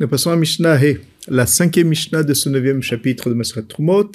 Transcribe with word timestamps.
Nous 0.00 0.06
passons 0.06 0.30
à 0.30 0.36
Mishnah 0.36 0.80
He, 0.80 1.00
la 1.26 1.44
cinquième 1.44 1.88
Mishnah 1.88 2.22
de 2.22 2.32
ce 2.32 2.48
neuvième 2.48 2.82
chapitre 2.82 3.30
de 3.30 3.34
Masret 3.34 3.64
Trumot. 3.64 4.12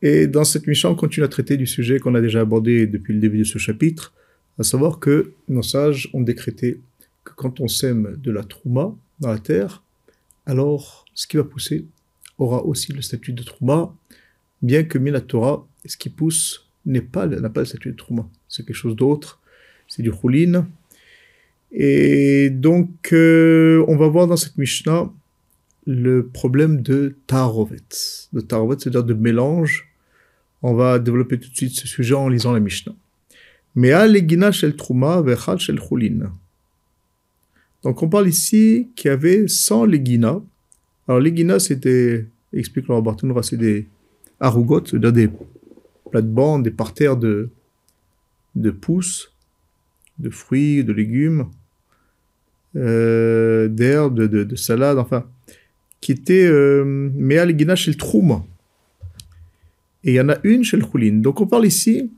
Et 0.00 0.28
dans 0.28 0.44
cette 0.44 0.68
Mishnah, 0.68 0.90
on 0.90 0.94
continue 0.94 1.24
à 1.24 1.28
traiter 1.28 1.56
du 1.56 1.66
sujet 1.66 1.98
qu'on 1.98 2.14
a 2.14 2.20
déjà 2.20 2.42
abordé 2.42 2.86
depuis 2.86 3.12
le 3.12 3.18
début 3.18 3.38
de 3.38 3.44
ce 3.44 3.58
chapitre, 3.58 4.12
à 4.60 4.62
savoir 4.62 5.00
que 5.00 5.32
nos 5.48 5.64
sages 5.64 6.08
ont 6.12 6.20
décrété 6.20 6.78
que 7.24 7.32
quand 7.34 7.58
on 7.58 7.66
sème 7.66 8.16
de 8.22 8.30
la 8.30 8.44
Trouma 8.44 8.94
dans 9.18 9.32
la 9.32 9.40
terre, 9.40 9.82
alors 10.46 11.04
ce 11.14 11.26
qui 11.26 11.36
va 11.36 11.42
pousser 11.42 11.84
aura 12.38 12.64
aussi 12.64 12.92
le 12.92 13.02
statut 13.02 13.32
de 13.32 13.42
Trouma, 13.42 13.92
bien 14.62 14.84
que 14.84 14.98
la 14.98 15.20
Torah, 15.20 15.66
ce 15.84 15.96
qui 15.96 16.10
pousse 16.10 16.68
n'est 16.86 17.00
pas, 17.00 17.26
n'a 17.26 17.50
pas 17.50 17.62
le 17.62 17.66
statut 17.66 17.90
de 17.90 17.96
Trouma. 17.96 18.28
C'est 18.48 18.64
quelque 18.64 18.76
chose 18.76 18.94
d'autre, 18.94 19.40
c'est 19.88 20.02
du 20.02 20.12
Choulin, 20.12 20.68
et 21.72 22.50
donc, 22.50 23.12
euh, 23.12 23.82
on 23.88 23.96
va 23.96 24.06
voir 24.06 24.26
dans 24.26 24.36
cette 24.36 24.58
Mishnah 24.58 25.10
le 25.86 26.28
problème 26.28 26.82
de 26.82 27.16
Tarovet. 27.26 27.78
De 28.32 28.40
Tarovet, 28.40 28.76
c'est-à-dire 28.78 29.04
de 29.04 29.14
mélange. 29.14 29.88
On 30.60 30.74
va 30.74 30.98
développer 30.98 31.38
tout 31.38 31.48
de 31.50 31.56
suite 31.56 31.72
ce 31.72 31.88
sujet 31.88 32.14
en 32.14 32.28
lisant 32.28 32.52
la 32.52 32.60
Mishnah. 32.60 32.94
Mea 33.74 34.06
legina 34.06 34.52
shel 34.52 34.76
truma 34.76 35.22
vechal 35.22 35.58
shel 35.58 35.80
chulin. 35.80 36.30
Donc, 37.82 38.02
on 38.02 38.08
parle 38.08 38.28
ici 38.28 38.90
qu'il 38.94 39.08
y 39.08 39.12
avait 39.12 39.48
100 39.48 39.86
legina. 39.86 40.42
Alors, 41.08 41.20
legina, 41.20 41.58
c'était, 41.58 42.26
explique 42.52 42.86
Laura 42.86 43.00
Bartounra, 43.00 43.42
c'est 43.42 43.56
des 43.56 43.88
arugotes, 44.40 44.88
c'est-à-dire 44.90 45.12
des 45.12 45.30
plates-bandes, 46.10 46.64
des 46.64 46.70
parterres 46.70 47.16
de, 47.16 47.48
de 48.56 48.70
pousses, 48.70 49.32
de 50.18 50.28
fruits, 50.28 50.84
de 50.84 50.92
légumes 50.92 51.48
euh, 52.76 53.68
d'herbes, 53.68 54.14
de, 54.14 54.26
de, 54.26 54.44
de, 54.44 54.56
salade, 54.56 54.98
enfin, 54.98 55.26
qui 56.00 56.12
était 56.12 56.46
euh, 56.46 56.84
Meal 56.84 57.56
Gina 57.58 57.76
chez 57.76 57.90
le 57.90 57.96
Trouma. 57.96 58.44
Et 60.04 60.12
il 60.12 60.14
y 60.14 60.20
en 60.20 60.28
a 60.28 60.38
une 60.42 60.64
chez 60.64 60.76
le 60.76 60.84
Choulin. 60.84 61.20
Donc 61.20 61.40
on 61.40 61.46
parle 61.46 61.66
ici 61.66 62.10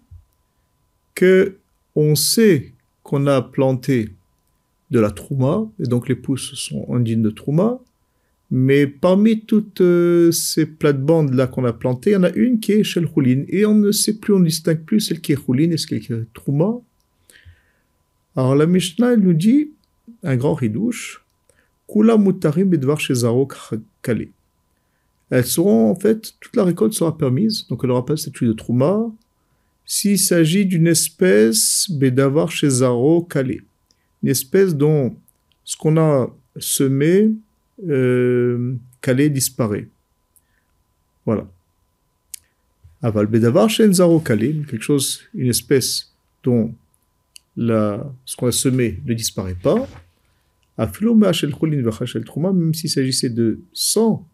que 1.15 1.57
on 1.95 2.15
sait 2.15 2.73
qu'on 3.03 3.27
a 3.27 3.43
planté 3.43 4.11
de 4.91 5.01
la 5.01 5.11
Trouma, 5.11 5.67
et 5.81 5.85
donc 5.85 6.09
les 6.09 6.15
pousses 6.15 6.55
sont 6.55 6.87
indignes 6.95 7.23
de 7.23 7.31
Trouma, 7.31 7.81
mais 8.51 8.87
parmi 8.87 9.41
toutes 9.41 9.81
euh, 9.81 10.31
ces 10.31 10.67
plates-bandes-là 10.67 11.47
qu'on 11.47 11.65
a 11.65 11.73
plantées, 11.73 12.11
il 12.11 12.13
y 12.15 12.17
en 12.17 12.23
a 12.25 12.31
une 12.31 12.61
qui 12.61 12.73
est 12.73 12.85
chez 12.85 13.01
le 13.01 13.09
Choulin, 13.13 13.45
et 13.49 13.67
on 13.67 13.75
ne 13.75 13.93
sait 13.93 14.15
plus, 14.15 14.33
on 14.33 14.39
ne 14.39 14.47
distingue 14.47 14.83
plus 14.83 15.01
celle 15.01 15.21
qui 15.21 15.33
est 15.33 15.45
Choulin 15.45 15.71
et 15.71 15.77
celle 15.77 16.01
qui 16.01 16.13
est 16.13 16.33
Trouma. 16.33 16.75
Alors 18.37 18.55
la 18.55 18.67
Mishnah, 18.67 19.17
nous 19.17 19.33
dit, 19.33 19.71
un 20.23 20.37
grand 20.37 20.55
ridouche, 20.55 21.25
Kula 21.89 22.17
mutarim 22.17 22.71
bedvar 22.71 22.99
kale. 24.03 24.29
Elles 25.31 25.47
seront, 25.47 25.91
en 25.91 25.95
fait, 25.95 26.35
toute 26.41 26.57
la 26.57 26.65
récolte 26.65 26.93
sera 26.93 27.17
permise, 27.17 27.67
donc 27.69 27.81
elle 27.83 27.89
n'aura 27.89 28.05
pas 28.05 28.13
le 28.15 28.19
statut 28.19 28.47
de 28.47 28.53
trouma, 28.53 29.11
s'il 29.85 30.19
s'agit 30.19 30.67
d'une 30.67 30.87
espèce 30.87 31.91
bedavar 31.91 32.51
shezaro 32.51 33.23
kale. 33.23 33.63
Une 34.23 34.29
espèce 34.29 34.75
dont 34.75 35.17
ce 35.65 35.77
qu'on 35.77 35.97
a 35.99 36.35
semé, 36.59 37.33
euh, 37.87 38.75
calé 39.01 39.29
disparaît. 39.29 39.89
Voilà. 41.27 41.47
Aval 43.03 43.27
bedavar 43.27 43.69
shenzaro 43.69 44.21
kale, 44.21 44.65
quelque 44.67 44.83
chose, 44.83 45.23
une 45.35 45.51
espèce 45.51 46.15
dont 46.43 46.75
ce 47.57 48.37
qu'on 48.37 48.47
a 48.47 48.53
semé 48.53 49.01
ne 49.05 49.15
disparaît 49.15 49.57
pas, 49.61 49.87
même 50.79 52.75
s'il 52.75 52.91
s'agissait 52.91 53.31
de 53.31 53.61
100 53.73 54.27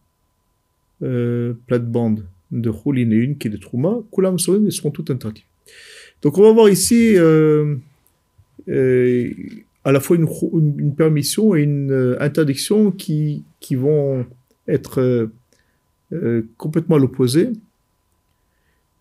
euh, 1.03 1.55
plates-bandes 1.67 2.27
de 2.51 2.71
Khulin 2.71 3.11
et 3.11 3.17
une 3.17 3.39
qui 3.39 3.49
est 3.49 3.51
de 3.51 3.57
Trouma, 3.57 3.99
Kulam 4.13 4.39
Sorim, 4.39 4.67
ils 4.67 4.73
seront 4.73 4.91
toutes 4.91 5.11
interdites. 5.11 5.45
Donc 6.23 6.37
on 6.39 6.43
va 6.43 6.53
voir 6.53 6.69
ici 6.69 7.17
euh, 7.17 7.77
euh, 8.69 9.31
à 9.85 9.93
la 9.93 10.01
fois 10.01 10.17
une, 10.17 10.95
permission 10.95 11.55
et 11.55 11.63
une 11.63 11.91
euh, 11.91 12.17
interdiction 12.21 12.91
qui, 12.91 13.45
qui 13.61 13.75
vont 13.75 14.27
être 14.69 15.31
complètement 16.57 16.97
à 16.97 16.99
l'opposé. 16.99 17.51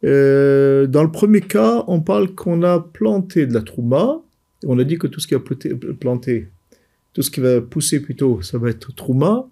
Dans 0.04 1.04
le 1.04 1.12
premier 1.12 1.42
cas, 1.42 1.84
on 1.88 2.02
parle 2.02 2.34
qu'on 2.34 2.64
a 2.64 2.80
planté 2.80 3.46
de 3.46 3.54
la 3.54 3.62
Trouma, 3.62 4.22
on 4.66 4.80
a 4.80 4.84
dit 4.84 4.98
que 4.98 5.08
tout 5.08 5.20
ce 5.20 5.28
qui 5.28 5.36
a 5.36 5.40
planté 5.40 6.50
tout 7.14 7.22
ce 7.22 7.32
qui 7.32 7.40
va 7.40 7.62
pousser 7.62 8.02
plutôt, 8.02 8.42
ça 8.42 8.58
va 8.58 8.70
être 8.70 8.94
Trouma. 8.96 9.48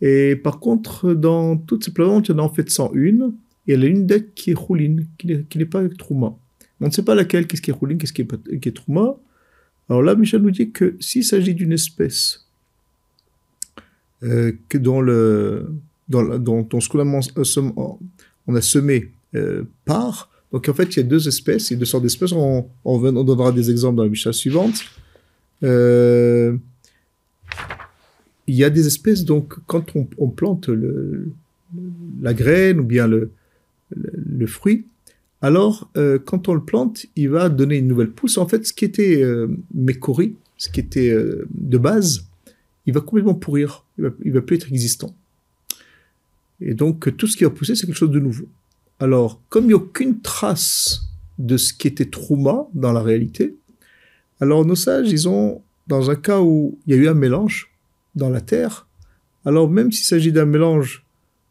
Et 0.00 0.36
par 0.36 0.60
contre, 0.60 1.14
dans 1.14 1.56
toutes 1.56 1.84
ces 1.84 1.92
plantes, 1.92 2.28
il 2.28 2.32
y 2.32 2.34
en 2.34 2.38
a 2.38 2.42
en 2.42 2.48
fait 2.48 2.70
101, 2.70 3.28
et 3.68 3.74
il 3.74 3.80
y 3.80 3.84
a 3.84 3.86
une 3.86 4.06
deck 4.06 4.34
qui 4.34 4.52
est 4.52 4.54
Rouline, 4.54 5.06
qui 5.18 5.58
n'est 5.58 5.64
pas 5.66 5.86
Trouma. 5.88 6.36
On 6.80 6.86
ne 6.86 6.90
sait 6.90 7.02
pas 7.02 7.14
laquelle, 7.14 7.46
qu'est-ce 7.46 7.62
qui 7.62 7.70
est 7.70 7.74
Rouline, 7.74 7.98
qu'est-ce 7.98 8.12
qui 8.12 8.22
est, 8.22 8.60
qui 8.60 8.72
Trouma. 8.72 9.16
Alors 9.88 10.02
là, 10.02 10.14
Michel 10.14 10.42
nous 10.42 10.50
dit 10.50 10.70
que 10.70 10.96
s'il 11.00 11.24
s'agit 11.24 11.54
d'une 11.54 11.72
espèce 11.72 12.46
euh, 14.22 14.52
que 14.68 14.78
dans 14.78 15.00
le, 15.00 15.72
dans, 16.08 16.38
dans, 16.38 16.80
ce 16.80 16.88
qu'on 16.88 17.00
a, 17.00 17.20
on 18.46 18.54
a 18.54 18.60
semé 18.60 19.12
euh, 19.34 19.64
par, 19.84 20.30
donc 20.52 20.68
en 20.68 20.74
fait, 20.74 20.96
il 20.96 20.96
y 20.98 21.00
a 21.00 21.02
deux 21.02 21.28
espèces, 21.28 21.70
et 21.72 21.76
deux 21.76 21.84
sortes 21.84 22.02
d'espèces, 22.02 22.32
on, 22.32 22.68
on, 22.84 23.24
donnera 23.24 23.52
des 23.52 23.70
exemples 23.70 23.96
dans 23.96 24.04
la 24.04 24.08
Michel 24.08 24.34
suivante. 24.34 24.84
Euh, 25.62 26.56
il 28.46 28.54
y 28.54 28.64
a 28.64 28.70
des 28.70 28.86
espèces, 28.86 29.24
donc, 29.24 29.54
quand 29.66 29.92
on, 29.96 30.28
plante 30.28 30.70
la 32.22 32.34
graine 32.34 32.80
ou 32.80 32.84
bien 32.84 33.06
le, 33.08 33.30
fruit, 34.46 34.86
alors, 35.42 35.90
euh, 35.96 36.18
quand 36.18 36.48
on 36.48 36.54
le 36.54 36.62
plante, 36.62 37.06
il 37.14 37.28
va 37.28 37.48
donner 37.48 37.76
une 37.76 37.88
nouvelle 37.88 38.10
pousse. 38.10 38.38
En 38.38 38.48
fait, 38.48 38.66
ce 38.66 38.72
qui 38.72 38.84
était 38.84 39.22
euh, 39.22 39.48
ce 40.56 40.70
qui 40.70 40.80
était 40.80 41.10
euh, 41.10 41.46
de 41.50 41.76
base, 41.76 42.26
il 42.86 42.94
va 42.94 43.00
complètement 43.00 43.34
pourrir. 43.34 43.84
Il 43.98 44.04
va, 44.04 44.10
il 44.24 44.32
va 44.32 44.40
plus 44.40 44.56
être 44.56 44.68
existant. 44.68 45.14
Et 46.60 46.74
donc, 46.74 47.14
tout 47.16 47.26
ce 47.26 47.36
qui 47.36 47.44
va 47.44 47.50
pousser, 47.50 47.74
c'est 47.74 47.86
quelque 47.86 47.96
chose 47.96 48.10
de 48.10 48.20
nouveau. 48.20 48.46
Alors, 48.98 49.42
comme 49.48 49.64
il 49.64 49.68
n'y 49.68 49.72
a 49.74 49.76
aucune 49.76 50.20
trace 50.20 51.02
de 51.38 51.56
ce 51.56 51.72
qui 51.72 51.88
était 51.88 52.06
trauma 52.06 52.66
dans 52.74 52.92
la 52.92 53.02
réalité, 53.02 53.56
alors 54.40 54.64
nos 54.64 54.74
sages, 54.74 55.10
ils 55.10 55.28
ont, 55.28 55.62
dans 55.86 56.10
un 56.10 56.16
cas 56.16 56.40
où 56.40 56.78
il 56.86 56.94
y 56.94 56.98
a 56.98 57.02
eu 57.02 57.08
un 57.08 57.14
mélange, 57.14 57.70
dans 58.14 58.30
la 58.30 58.40
terre, 58.40 58.88
alors 59.44 59.70
même 59.70 59.92
s'il 59.92 60.06
s'agit 60.06 60.32
d'un 60.32 60.46
mélange 60.46 61.04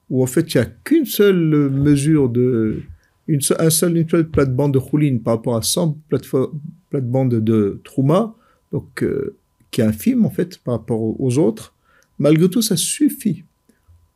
où 0.09 0.21
en 0.23 0.27
fait 0.27 0.53
il 0.53 0.57
n'y 0.57 0.63
a 0.63 0.65
qu'une 0.65 1.05
seule 1.05 1.69
mesure 1.69 2.29
de 2.29 2.81
une, 3.27 3.39
un 3.57 3.69
seul, 3.69 4.05
seule 4.09 4.29
plate-bande 4.29 4.73
de 4.73 4.77
rouline 4.77 5.21
par 5.21 5.35
rapport 5.35 5.55
à 5.55 5.61
100 5.61 5.97
plate-bandes 6.09 7.35
de 7.35 7.81
Trouma, 7.83 8.35
donc 8.71 9.03
euh, 9.03 9.35
qui 9.71 9.81
est 9.81 9.85
infime 9.85 10.25
en 10.25 10.29
fait 10.29 10.57
par 10.59 10.75
rapport 10.75 11.19
aux 11.19 11.37
autres, 11.37 11.73
malgré 12.19 12.49
tout 12.49 12.61
ça 12.61 12.75
suffit 12.75 13.43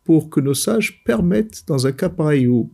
pour 0.04 0.30
que 0.30 0.40
nos 0.40 0.54
sages 0.54 1.04
permettent 1.04 1.64
dans 1.68 1.88
un 1.88 1.92
cas 1.92 2.10
pareil 2.10 2.48
où 2.48 2.72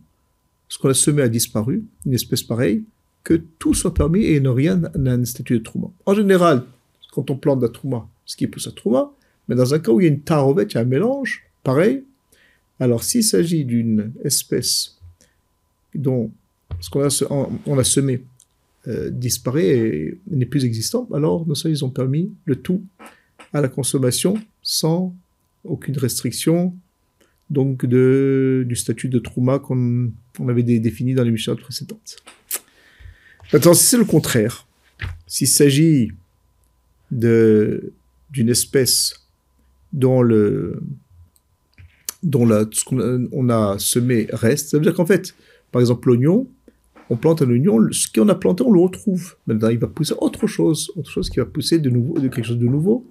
ce 0.68 0.78
qu'on 0.78 0.88
a 0.88 0.94
semé 0.94 1.22
a 1.22 1.28
disparu, 1.28 1.84
une 2.04 2.14
espèce 2.14 2.42
pareille, 2.42 2.84
que 3.24 3.34
tout 3.58 3.74
soit 3.74 3.94
permis 3.94 4.24
et 4.24 4.40
ne 4.40 4.48
rien 4.48 4.80
n'a 4.96 5.12
un 5.12 5.24
statut 5.24 5.58
de 5.58 5.62
Trouma. 5.62 5.88
En 6.06 6.14
général, 6.14 6.64
quand 7.12 7.30
on 7.30 7.36
plante 7.36 7.60
de 7.60 7.66
la 7.66 8.06
ce 8.24 8.36
qui 8.36 8.46
pousse 8.46 8.66
à 8.66 8.72
Trouma, 8.72 9.12
mais 9.48 9.54
dans 9.54 9.74
un 9.74 9.78
cas 9.78 9.92
où 9.92 10.00
il 10.00 10.04
y 10.04 10.06
a 10.06 10.12
une 10.12 10.20
tarovette, 10.20 10.72
il 10.72 10.74
y 10.76 10.78
a 10.78 10.82
un 10.82 10.84
mélange, 10.84 11.44
pareil. 11.62 12.04
Alors, 12.80 13.04
s'il 13.04 13.24
s'agit 13.24 13.64
d'une 13.64 14.12
espèce 14.24 14.98
dont 15.94 16.30
ce 16.80 16.90
qu'on 16.90 17.02
a, 17.02 17.48
on 17.66 17.78
a 17.78 17.84
semé 17.84 18.22
euh, 18.88 19.10
disparaît 19.10 19.66
et 19.66 20.20
n'est 20.30 20.46
plus 20.46 20.64
existant, 20.64 21.08
alors 21.12 21.46
nos 21.46 21.54
sages 21.54 21.82
ont 21.82 21.90
permis 21.90 22.30
le 22.44 22.56
tout 22.56 22.82
à 23.52 23.60
la 23.60 23.68
consommation 23.68 24.34
sans 24.62 25.14
aucune 25.64 25.98
restriction, 25.98 26.74
donc 27.50 27.86
du 27.86 28.76
statut 28.76 29.08
de 29.08 29.18
trauma 29.18 29.58
qu'on 29.58 30.12
on 30.38 30.48
avait 30.48 30.62
défini 30.62 31.14
dans 31.14 31.22
les 31.22 31.30
missions 31.30 31.56
précédentes. 31.56 32.16
Maintenant, 33.52 33.74
si 33.74 33.84
c'est 33.84 33.98
le 33.98 34.04
contraire, 34.04 34.66
s'il 35.26 35.48
s'agit 35.48 36.12
d'une 37.10 38.48
espèce 38.48 39.26
dont 39.92 40.22
la, 40.22 40.74
ce 42.72 42.84
qu'on 42.84 43.28
on 43.32 43.48
a 43.48 43.78
semé 43.78 44.26
reste. 44.32 44.70
Ça 44.70 44.78
veut 44.78 44.82
dire 44.82 44.94
qu'en 44.94 45.06
fait, 45.06 45.34
par 45.70 45.80
exemple, 45.80 46.08
l'oignon, 46.08 46.48
on 47.08 47.16
plante 47.16 47.42
un 47.42 47.50
oignon, 47.50 47.78
ce 47.92 48.08
qu'on 48.12 48.28
a 48.28 48.34
planté, 48.34 48.64
on 48.64 48.72
le 48.72 48.80
retrouve. 48.80 49.36
Maintenant, 49.46 49.68
il 49.68 49.78
va 49.78 49.86
pousser 49.86 50.14
autre 50.18 50.46
chose, 50.48 50.90
autre 50.96 51.10
chose 51.10 51.30
qui 51.30 51.38
va 51.38 51.46
pousser 51.46 51.78
de 51.78 51.88
nouveau, 51.88 52.18
de 52.18 52.28
quelque 52.28 52.46
chose 52.46 52.58
de 52.58 52.66
nouveau. 52.66 53.06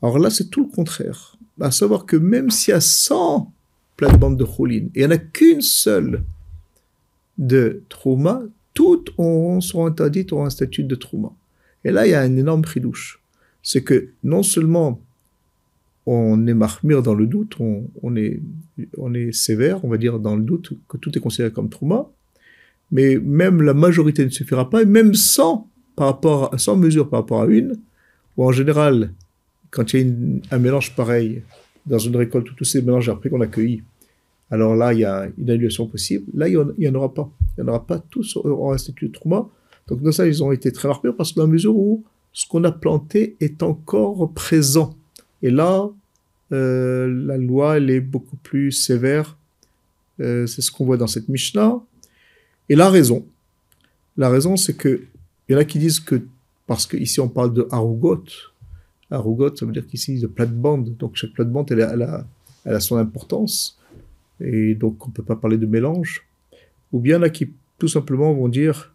Alors 0.00 0.18
là, 0.18 0.30
c'est 0.30 0.48
tout 0.48 0.62
le 0.62 0.74
contraire. 0.74 1.36
À 1.60 1.70
savoir 1.70 2.06
que 2.06 2.16
même 2.16 2.50
s'il 2.50 2.72
y 2.72 2.74
a 2.74 2.80
100 2.80 3.52
plates-bandes 3.96 4.38
de 4.38 4.44
choline, 4.44 4.90
et 4.94 5.00
il 5.00 5.06
n'y 5.06 5.12
en 5.12 5.16
a 5.16 5.18
qu'une 5.18 5.60
seule 5.60 6.24
de 7.38 7.82
trauma, 7.88 8.42
toutes 8.74 9.10
auront, 9.18 9.60
seront 9.60 9.86
interdites, 9.86 10.32
auront 10.32 10.46
un 10.46 10.50
statut 10.50 10.84
de 10.84 10.94
trauma. 10.94 11.32
Et 11.84 11.90
là, 11.90 12.06
il 12.06 12.10
y 12.10 12.14
a 12.14 12.20
un 12.20 12.36
énorme 12.36 12.62
pridouche. 12.62 13.20
C'est 13.62 13.82
que 13.82 14.10
non 14.24 14.42
seulement 14.42 15.00
on 16.06 16.46
est 16.46 16.54
marmire 16.54 17.02
dans 17.02 17.14
le 17.14 17.26
doute, 17.26 17.56
on, 17.60 18.16
est, 18.16 18.40
on 18.96 19.12
sévère, 19.32 19.84
on 19.84 19.88
va 19.88 19.98
dire, 19.98 20.18
dans 20.18 20.36
le 20.36 20.42
doute, 20.42 20.72
que 20.88 20.96
tout 20.96 21.16
est 21.16 21.20
considéré 21.20 21.52
comme 21.52 21.68
trauma. 21.68 22.08
Mais 22.90 23.18
même 23.18 23.62
la 23.62 23.74
majorité 23.74 24.24
ne 24.24 24.30
suffira 24.30 24.68
pas, 24.68 24.82
et 24.82 24.86
même 24.86 25.14
sans, 25.14 25.68
par 25.96 26.06
rapport 26.06 26.58
sans 26.58 26.76
mesure 26.76 27.08
par 27.08 27.20
rapport 27.20 27.42
à 27.42 27.46
une, 27.46 27.76
ou 28.36 28.44
en 28.44 28.52
général, 28.52 29.12
quand 29.70 29.92
il 29.92 30.00
y 30.00 30.42
a 30.50 30.56
un 30.56 30.58
mélange 30.58 30.94
pareil 30.94 31.42
dans 31.86 31.98
une 31.98 32.16
récolte 32.16 32.50
où 32.50 32.54
tous 32.54 32.64
ces 32.64 32.82
mélanges 32.82 33.08
après 33.08 33.30
qu'on 33.30 33.40
a 33.40 33.46
cueillis, 33.46 33.82
alors 34.50 34.74
là, 34.74 34.92
il 34.92 35.00
y 35.00 35.04
a 35.04 35.28
une 35.38 35.50
annulation 35.50 35.86
possible. 35.86 36.24
Là, 36.34 36.48
il 36.48 36.58
n'y 36.78 36.88
en, 36.88 36.94
aura 36.94 37.14
pas. 37.14 37.30
Il 37.56 37.62
n'y 37.62 37.68
en 37.70 37.72
aura 37.72 37.86
pas 37.86 37.98
tous 38.10 38.36
en 38.36 38.72
institut 38.72 39.08
de 39.08 39.12
trauma. 39.12 39.48
Donc, 39.86 40.02
dans 40.02 40.12
ça, 40.12 40.26
ils 40.26 40.42
ont 40.42 40.50
été 40.50 40.72
très 40.72 40.88
marqués 40.88 41.10
parce 41.16 41.32
que 41.32 41.36
dans 41.36 41.46
la 41.46 41.52
mesure 41.52 41.76
où 41.76 42.04
ce 42.32 42.46
qu'on 42.46 42.64
a 42.64 42.72
planté 42.72 43.36
est 43.40 43.62
encore 43.62 44.32
présent. 44.32 44.94
Et 45.42 45.50
là, 45.50 45.88
euh, 46.52 47.06
la 47.26 47.36
loi, 47.38 47.76
elle 47.76 47.90
est 47.90 48.00
beaucoup 48.00 48.36
plus 48.36 48.72
sévère. 48.72 49.36
Euh, 50.20 50.46
c'est 50.46 50.62
ce 50.62 50.70
qu'on 50.70 50.84
voit 50.84 50.96
dans 50.96 51.06
cette 51.06 51.28
Mishnah. 51.28 51.80
Et 52.68 52.76
la 52.76 52.90
raison, 52.90 53.24
la 54.16 54.28
raison, 54.28 54.56
c'est 54.56 54.74
que 54.74 55.02
il 55.48 55.52
y 55.52 55.56
en 55.56 55.58
a 55.58 55.64
qui 55.64 55.78
disent 55.78 56.00
que 56.00 56.22
parce 56.66 56.86
qu'ici 56.86 57.18
on 57.18 57.28
parle 57.28 57.52
de 57.52 57.66
harugot, 59.10 59.54
ça 59.54 59.66
veut 59.66 59.72
dire 59.72 59.86
qu'ici 59.86 60.18
de 60.18 60.26
plate-bande, 60.26 60.96
donc 60.96 61.16
chaque 61.16 61.32
plate-bande, 61.32 61.70
elle, 61.72 61.82
a, 61.82 62.26
elle 62.64 62.74
a 62.74 62.80
son 62.80 62.96
importance, 62.96 63.78
et 64.40 64.74
donc 64.74 65.04
on 65.06 65.08
ne 65.08 65.14
peut 65.14 65.22
pas 65.22 65.36
parler 65.36 65.58
de 65.58 65.66
mélange. 65.66 66.26
Ou 66.92 67.00
bien 67.00 67.22
a 67.22 67.30
qui 67.30 67.50
tout 67.78 67.88
simplement 67.88 68.32
vont 68.34 68.48
dire 68.48 68.94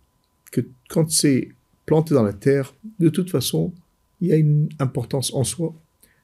que 0.52 0.62
quand 0.90 1.10
c'est 1.12 1.50
planté 1.86 2.14
dans 2.14 2.24
la 2.24 2.34
terre, 2.34 2.74
de 3.00 3.10
toute 3.10 3.30
façon, 3.30 3.72
il 4.22 4.30
y 4.30 4.34
a 4.34 4.38
une 4.38 4.70
importance 4.80 5.34
en 5.34 5.44
soi. 5.44 5.74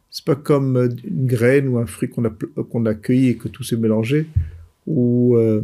C'est 0.09 0.25
pas 0.25 0.35
comme 0.35 0.75
euh, 0.75 0.89
une 1.03 1.25
graine 1.25 1.67
ou 1.67 1.77
un 1.77 1.85
fruit 1.85 2.09
qu'on 2.09 2.25
a, 2.25 2.89
a 2.89 2.93
cueilli 2.95 3.29
et 3.29 3.37
que 3.37 3.47
tout 3.47 3.63
s'est 3.63 3.77
mélangé, 3.77 4.27
ou, 4.87 5.35
euh, 5.37 5.61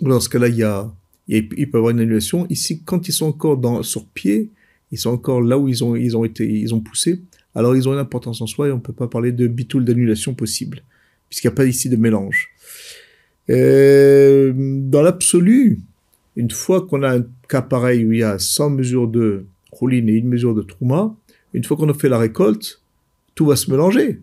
dans 0.00 0.20
ce 0.20 0.28
cas-là, 0.28 0.48
il, 0.48 0.56
y 0.56 0.62
a, 0.62 0.90
il, 1.28 1.48
peut 1.48 1.56
y 1.58 1.64
avoir 1.76 1.90
une 1.90 2.00
annulation. 2.00 2.46
Ici, 2.48 2.82
quand 2.84 3.08
ils 3.08 3.12
sont 3.12 3.26
encore 3.26 3.84
sur 3.84 4.04
pied, 4.06 4.50
ils 4.92 4.98
sont 4.98 5.10
encore 5.10 5.40
là 5.40 5.58
où 5.58 5.68
ils 5.68 5.84
ont, 5.84 5.94
été, 5.94 6.48
ils 6.48 6.74
ont 6.74 6.80
poussé, 6.80 7.22
alors 7.54 7.74
ils 7.74 7.88
ont 7.88 7.92
une 7.92 7.98
importance 7.98 8.40
en 8.40 8.46
soi 8.46 8.68
et 8.68 8.72
on 8.72 8.76
ne 8.76 8.80
peut 8.80 8.92
pas 8.92 9.08
parler 9.08 9.32
de 9.32 9.46
bitoul 9.46 9.84
d'annulation 9.84 10.34
possible, 10.34 10.82
puisqu'il 11.28 11.48
n'y 11.48 11.52
a 11.52 11.56
pas 11.56 11.64
ici 11.64 11.88
de 11.88 11.96
mélange. 11.96 12.50
Euh, 13.50 14.52
dans 14.54 15.02
l'absolu, 15.02 15.80
une 16.36 16.50
fois 16.50 16.86
qu'on 16.86 17.02
a 17.02 17.18
un 17.18 17.26
cas 17.48 17.62
pareil 17.62 18.04
où 18.04 18.12
il 18.12 18.18
y 18.18 18.22
a 18.22 18.38
100 18.38 18.70
mesures 18.70 19.08
de 19.08 19.46
rouline 19.72 20.08
et 20.08 20.12
une 20.12 20.28
mesure 20.28 20.54
de 20.54 20.62
trouma, 20.62 21.14
une 21.52 21.64
fois 21.64 21.76
qu'on 21.76 21.88
a 21.88 21.94
fait 21.94 22.08
la 22.08 22.18
récolte, 22.18 22.82
tout 23.34 23.46
va 23.46 23.56
se 23.56 23.70
mélanger. 23.70 24.20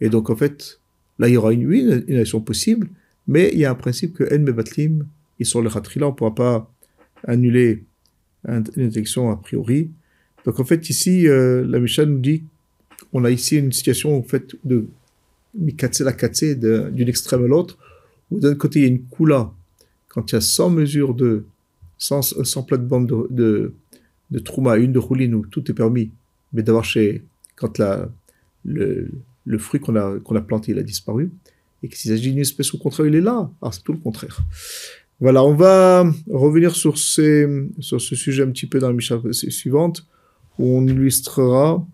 Et 0.00 0.08
donc, 0.08 0.30
en 0.30 0.36
fait, 0.36 0.80
là, 1.18 1.28
il 1.28 1.34
y 1.34 1.36
aura 1.36 1.52
une, 1.52 1.72
une, 2.08 2.16
action 2.16 2.40
possible, 2.40 2.88
mais 3.26 3.50
il 3.52 3.58
y 3.58 3.64
a 3.64 3.70
un 3.70 3.74
principe 3.74 4.14
que 4.14 4.34
En 4.34 4.40
Mevatlim, 4.40 5.06
ils 5.38 5.46
sont 5.46 5.60
le 5.60 5.70
Khatrila, 5.70 6.06
on 6.06 6.10
ne 6.10 6.14
pourra 6.16 6.34
pas 6.34 6.72
annuler 7.26 7.84
une 8.46 8.64
élection 8.76 9.30
a 9.30 9.36
priori. 9.36 9.90
Donc, 10.44 10.60
en 10.60 10.64
fait, 10.64 10.88
ici, 10.88 11.26
euh, 11.28 11.64
la 11.66 11.78
Mishnah 11.80 12.06
nous 12.06 12.18
dit 12.18 12.44
on 13.12 13.24
a 13.24 13.30
ici 13.30 13.56
une 13.56 13.72
situation, 13.72 14.16
en 14.16 14.22
fait, 14.22 14.56
de 14.64 14.86
mikatse 15.54 16.00
la 16.00 16.12
d'une 16.12 17.08
extrême 17.08 17.44
à 17.44 17.46
l'autre, 17.46 17.78
où 18.30 18.40
d'un 18.40 18.54
côté, 18.54 18.80
il 18.80 18.82
y 18.82 18.84
a 18.86 18.88
une 18.88 19.04
kula 19.04 19.52
quand 20.08 20.32
il 20.32 20.34
y 20.34 20.38
a 20.38 20.40
100 20.40 20.70
mesures 20.70 21.14
de 21.14 21.44
100, 21.98 22.44
100 22.44 22.62
plates-bandes 22.62 23.06
de, 23.06 23.26
de, 23.30 23.74
de, 24.30 24.38
trouma, 24.38 24.76
une 24.76 24.92
de 24.92 24.98
rouline 24.98 25.34
où 25.34 25.46
tout 25.46 25.70
est 25.70 25.74
permis, 25.74 26.10
mais 26.52 26.62
d'avoir 26.62 26.84
chez 26.84 27.22
quand 27.54 27.78
la, 27.78 28.08
le, 28.64 29.10
le 29.44 29.58
fruit 29.58 29.80
qu'on 29.80 29.96
a, 29.96 30.18
qu'on 30.20 30.36
a 30.36 30.40
planté 30.40 30.72
il 30.72 30.78
a 30.78 30.82
disparu, 30.82 31.30
et 31.82 31.88
qu'il 31.88 32.10
s'agit 32.10 32.30
d'une 32.30 32.40
espèce 32.40 32.72
au 32.74 32.78
contraire 32.78 33.06
il 33.06 33.14
est 33.14 33.20
là, 33.20 33.50
ah 33.62 33.70
c'est 33.72 33.82
tout 33.82 33.92
le 33.92 33.98
contraire. 33.98 34.40
Voilà, 35.18 35.42
on 35.42 35.54
va 35.54 36.04
revenir 36.30 36.76
sur, 36.76 36.98
ces, 36.98 37.46
sur 37.80 38.00
ce 38.00 38.14
sujet 38.14 38.42
un 38.42 38.50
petit 38.50 38.66
peu 38.66 38.78
dans 38.78 38.88
la 38.88 38.92
Mishnah 38.92 39.20
suivante, 39.32 40.06
où 40.58 40.76
on 40.76 40.86
illustrera 40.86 41.86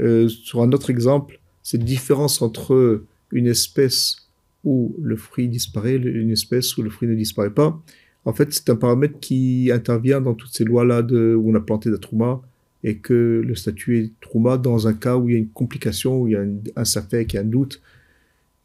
euh, 0.00 0.28
sur 0.28 0.62
un 0.62 0.72
autre 0.72 0.90
exemple 0.90 1.40
cette 1.62 1.84
différence 1.84 2.42
entre 2.42 3.04
une 3.30 3.46
espèce 3.46 4.28
où 4.64 4.94
le 5.00 5.16
fruit 5.16 5.48
disparaît, 5.48 5.96
une 5.96 6.30
espèce 6.30 6.76
où 6.76 6.82
le 6.82 6.90
fruit 6.90 7.08
ne 7.08 7.14
disparaît 7.14 7.54
pas. 7.54 7.80
En 8.24 8.32
fait, 8.32 8.52
c'est 8.52 8.70
un 8.70 8.76
paramètre 8.76 9.20
qui 9.20 9.70
intervient 9.72 10.20
dans 10.20 10.34
toutes 10.34 10.52
ces 10.52 10.64
lois-là 10.64 11.02
où 11.02 11.50
on 11.50 11.54
a 11.54 11.60
planté 11.60 11.90
la 11.90 11.98
trouma 11.98 12.40
et 12.82 12.96
que 12.96 13.42
le 13.44 13.54
statut 13.54 13.98
est 13.98 14.10
trouma 14.20 14.56
dans 14.56 14.88
un 14.88 14.94
cas 14.94 15.16
où 15.16 15.28
il 15.28 15.32
y 15.32 15.36
a 15.36 15.38
une 15.38 15.48
complication, 15.48 16.22
où 16.22 16.26
il 16.26 16.32
y 16.32 16.36
a 16.36 16.40
un, 16.40 16.56
un 16.74 16.84
safek, 16.84 17.32
il 17.32 17.36
y 17.36 17.38
a 17.38 17.42
un 17.42 17.44
doute. 17.44 17.80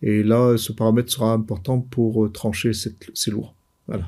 Et 0.02 0.24
là, 0.24 0.58
ce 0.58 0.72
paramètre 0.72 1.12
sera 1.12 1.34
important 1.34 1.80
pour 1.80 2.32
trancher 2.32 2.74
cette, 2.74 3.10
ces 3.14 3.32
lois. 3.32 3.54
Voilà. 3.88 4.06